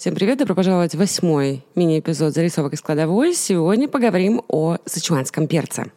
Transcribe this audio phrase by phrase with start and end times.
[0.00, 3.34] Всем привет, добро пожаловать в восьмой мини-эпизод «Зарисовок из кладовой».
[3.34, 5.92] Сегодня поговорим о сычуанском перце.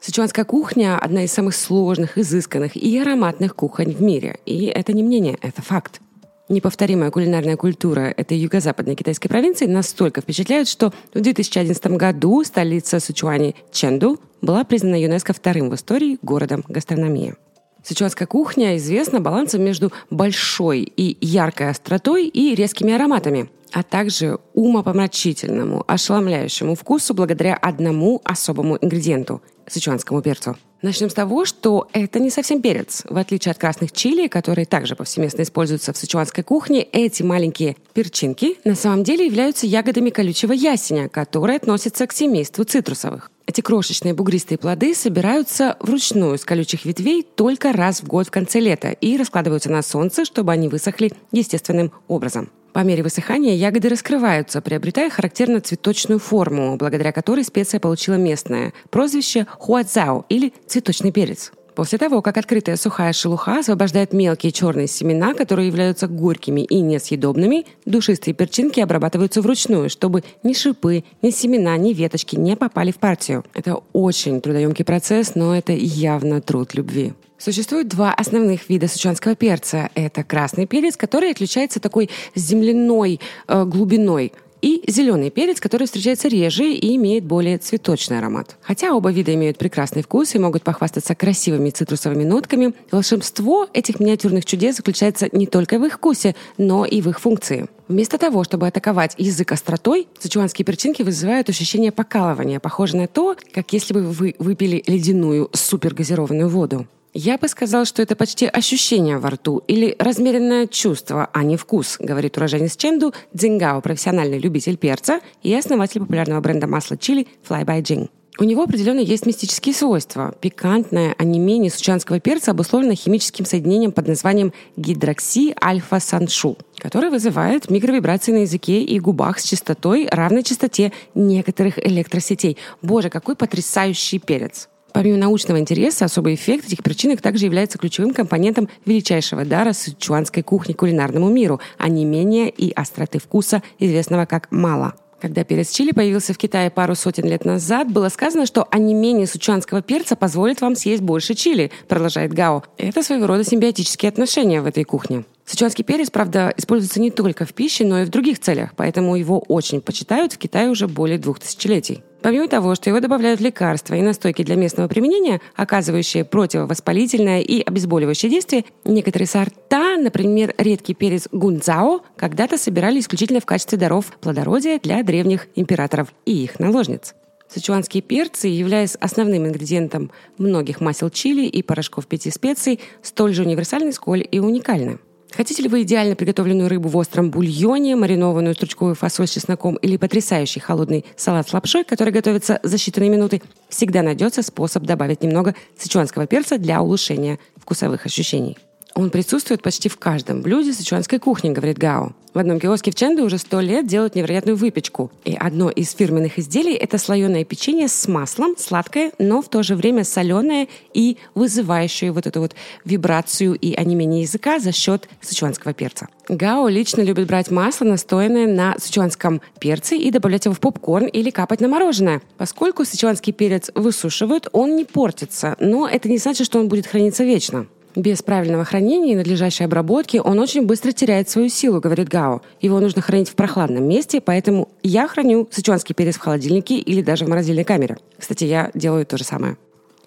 [0.00, 4.38] Сычуанская кухня– одна из самых сложных, изысканных и ароматных кухонь в мире.
[4.46, 6.00] И это не мнение, это факт.
[6.48, 13.54] Неповторимая кулинарная культура этой юго-западной китайской провинции настолько впечатляет, что в 2011 году столица Сычуани
[13.70, 17.34] Чэнду была признана ЮНЕСКО вторым в истории городом гастрономии.
[17.82, 25.84] Сычуанская кухня известна балансом между большой и яркой остротой и резкими ароматами, а также умопомрачительному,
[25.86, 30.56] ошеломляющему вкусу благодаря одному особому ингредиенту– сычуанскому перцу.
[30.82, 33.04] Начнем с того, что это не совсем перец.
[33.08, 38.56] В отличие от красных чили, которые также повсеместно используются в сычуанской кухне, эти маленькие перчинки
[38.64, 43.30] на самом деле являются ягодами колючего ясеня, которые относятся к семейству цитрусовых.
[43.46, 48.58] Эти крошечные бугристые плоды собираются вручную с колючих ветвей только раз в год в конце
[48.58, 52.50] лета и раскладываются на солнце, чтобы они высохли естественным образом.
[52.72, 59.46] По мере высыхания ягоды раскрываются, приобретая характерно цветочную форму, благодаря которой специя получила местное прозвище
[59.58, 61.52] хуадзао или цветочный перец.
[61.74, 67.66] После того, как открытая сухая шелуха освобождает мелкие черные семена, которые являются горькими и несъедобными,
[67.86, 73.44] душистые перчинки обрабатываются вручную, чтобы ни шипы, ни семена, ни веточки не попали в партию.
[73.54, 77.14] Это очень трудоемкий процесс, но это явно труд любви.
[77.42, 79.90] Существует два основных вида сычуанского перца.
[79.96, 83.18] Это красный перец, который отличается такой земляной
[83.48, 88.56] э, глубиной и зеленый перец, который встречается реже и имеет более цветочный аромат.
[88.60, 94.44] Хотя оба вида имеют прекрасный вкус и могут похвастаться красивыми цитрусовыми нотками, волшебство этих миниатюрных
[94.44, 97.66] чудес заключается не только в их вкусе, но и в их функции.
[97.88, 103.72] Вместо того, чтобы атаковать язык остротой, сычуанские перчинки вызывают ощущение покалывания, похожее на то, как
[103.72, 106.86] если бы вы выпили ледяную супергазированную воду.
[107.14, 111.96] Я бы сказал, что это почти ощущение во рту или размеренное чувство, а не вкус,
[111.98, 117.82] говорит уроженец Ченду Дзингао, профессиональный любитель перца и основатель популярного бренда масла чили Fly by
[117.82, 118.08] Jing.
[118.38, 120.34] У него определенно есть мистические свойства.
[120.40, 128.82] Пикантное онемение сучанского перца обусловлено химическим соединением под названием гидрокси-альфа-саншу, которое вызывает микровибрации на языке
[128.82, 132.56] и губах с частотой, равной частоте некоторых электросетей.
[132.80, 134.70] Боже, какой потрясающий перец!
[134.92, 140.72] Помимо научного интереса, особый эффект этих причинок также является ключевым компонентом величайшего дара сычуанской кухни
[140.72, 144.94] кулинарному миру, а не менее и остроты вкуса, известного как мало.
[145.20, 149.80] Когда перец чили появился в Китае пару сотен лет назад, было сказано, что онемение сучуанского
[149.80, 152.64] перца позволит вам съесть больше чили, продолжает Гао.
[152.76, 155.24] Это своего рода симбиотические отношения в этой кухне.
[155.44, 159.40] Сычуанский перец, правда, используется не только в пище, но и в других целях, поэтому его
[159.40, 162.02] очень почитают в Китае уже более двух тысячелетий.
[162.22, 167.60] Помимо того, что его добавляют в лекарства и настойки для местного применения, оказывающие противовоспалительное и
[167.60, 174.78] обезболивающее действие, некоторые сорта, например, редкий перец гунцао, когда-то собирали исключительно в качестве даров плодородия
[174.78, 177.14] для древних императоров и их наложниц.
[177.48, 183.92] Сычуанские перцы, являясь основным ингредиентом многих масел чили и порошков пяти специй, столь же универсальны,
[183.92, 185.00] сколь и уникальны.
[185.34, 189.96] Хотите ли вы идеально приготовленную рыбу в остром бульоне, маринованную стручковую фасоль с чесноком или
[189.96, 195.54] потрясающий холодный салат с лапшой, который готовится за считанные минуты, всегда найдется способ добавить немного
[195.78, 198.58] сычуанского перца для улучшения вкусовых ощущений.
[198.94, 202.12] Он присутствует почти в каждом блюде сычуанской кухни, говорит Гао.
[202.34, 205.10] В одном киоске в Чэнду уже сто лет делают невероятную выпечку.
[205.24, 209.76] И одно из фирменных изделий– это слоеное печенье с маслом, сладкое, но в то же
[209.76, 212.54] время соленое и вызывающее вот эту вот
[212.86, 216.08] вибрацию и онемение языка за счет сычуанского перца.
[216.28, 221.28] Гао лично любит брать масло, настоянное на сычуанском перце, и добавлять его в попкорн или
[221.28, 222.22] капать на мороженое.
[222.38, 227.24] Поскольку сычуанский перец высушивают, он не портится, но это не значит, что он будет храниться
[227.24, 227.66] вечно.
[227.94, 232.40] Без правильного хранения и надлежащей обработки он очень быстро теряет свою силу, говорит Гао.
[232.60, 237.26] Его нужно хранить в прохладном месте, поэтому я храню сычуанский перец в холодильнике или даже
[237.26, 237.98] в морозильной камере.
[238.18, 239.58] Кстати, я делаю то же самое.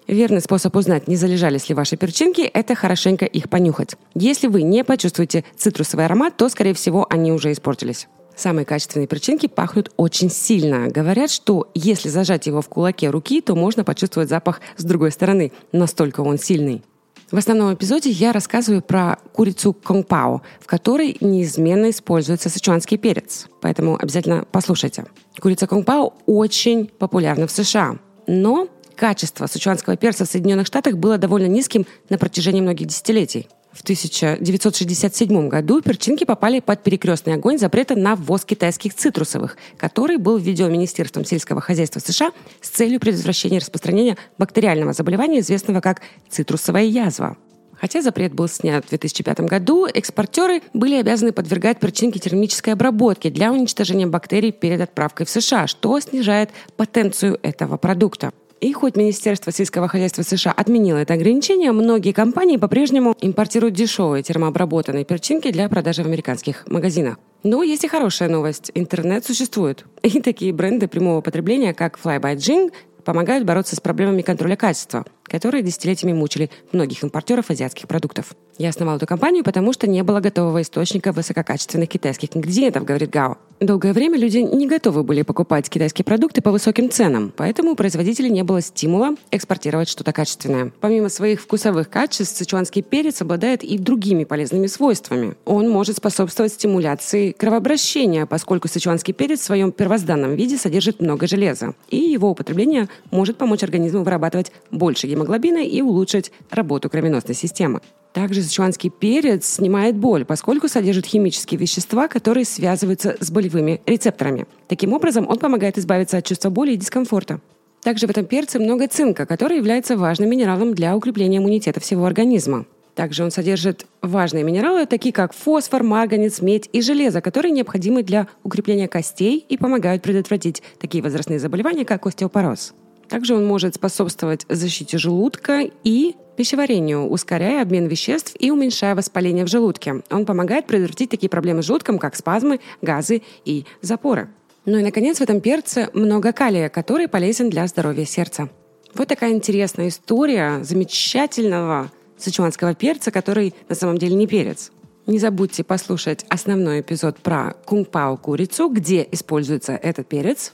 [0.08, 3.96] Верный способ узнать, не залежались ли ваши перчинки, это хорошенько их понюхать.
[4.14, 8.08] Если вы не почувствуете цитрусовый аромат, то, скорее всего, они уже испортились.
[8.36, 10.88] Самые качественные перчинки пахнут очень сильно.
[10.88, 15.52] Говорят, что если зажать его в кулаке руки, то можно почувствовать запах с другой стороны.
[15.72, 16.82] Настолько он сильный.
[17.30, 23.48] В основном эпизоде я рассказываю про курицу конгпао, в которой неизменно используется сычуанский перец.
[23.60, 25.06] Поэтому обязательно послушайте.
[25.40, 27.96] Курица конгпао очень популярна в США.
[28.28, 33.48] Но качество сычуанского перца в Соединенных Штатах было довольно низким на протяжении многих десятилетий.
[33.76, 40.38] В 1967 году перчинки попали под перекрестный огонь запрета на ввоз китайских цитрусовых, который был
[40.38, 42.32] введен Министерством сельского хозяйства США
[42.62, 46.00] с целью предотвращения распространения бактериального заболевания, известного как
[46.30, 47.36] цитрусовая язва.
[47.78, 53.52] Хотя запрет был снят в 2005 году, экспортеры были обязаны подвергать перчинке термической обработке для
[53.52, 58.32] уничтожения бактерий перед отправкой в США, что снижает потенцию этого продукта.
[58.60, 65.04] И хоть Министерство сельского хозяйства США отменило это ограничение, многие компании по-прежнему импортируют дешевые термообработанные
[65.04, 67.18] перчинки для продажи в американских магазинах.
[67.42, 68.70] Но есть и хорошая новость.
[68.74, 69.84] Интернет существует.
[70.02, 72.72] И такие бренды прямого потребления, как Fly by Jing,
[73.04, 78.34] помогают бороться с проблемами контроля качества– которые десятилетиями мучили многих импортеров азиатских продуктов.
[78.58, 83.36] Я основал эту компанию, потому что не было готового источника высококачественных китайских ингредиентов, говорит Гао.
[83.60, 88.28] Долгое время люди не готовы были покупать китайские продукты по высоким ценам, поэтому у производителей
[88.28, 90.72] не было стимула экспортировать что-то качественное.
[90.80, 95.36] Помимо своих вкусовых качеств, сычуанский перец обладает и другими полезными свойствами.
[95.46, 101.74] Он может способствовать стимуляции кровообращения, поскольку сычуанский перец в своем первозданном виде содержит много железа,
[101.88, 107.80] и его употребление может помочь организму вырабатывать больше гемоглобина и улучшить работу кровеносной системы.
[108.12, 114.46] Также сычуанский перец снимает боль, поскольку содержит химические вещества, которые связываются с болевыми рецепторами.
[114.68, 117.40] Таким образом, он помогает избавиться от чувства боли и дискомфорта.
[117.82, 122.64] Также в этом перце много цинка, который является важным минералом для укрепления иммунитета всего организма.
[122.94, 128.28] Также он содержит важные минералы, такие как фосфор, марганец, медь и железо, которые необходимы для
[128.42, 132.72] укрепления костей и помогают предотвратить такие возрастные заболевания, как остеопороз.
[133.08, 139.48] Также он может способствовать защите желудка и пищеварению, ускоряя обмен веществ и уменьшая воспаление в
[139.48, 140.02] желудке.
[140.10, 144.28] Он помогает предотвратить такие проблемы с желудком, как спазмы, газы и запоры.
[144.64, 148.48] Ну и, наконец, в этом перце много калия, который полезен для здоровья сердца.
[148.94, 154.72] Вот такая интересная история замечательного сычуанского перца, который на самом деле не перец.
[155.06, 160.52] Не забудьте послушать основной эпизод про кунг-пао курицу, где используется этот перец.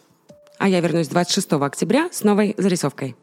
[0.63, 3.17] А я вернусь 26 октября с новой зарисовкой.